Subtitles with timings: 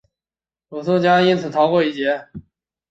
[0.69, 2.27] 卢武铉一家因此躲过一劫。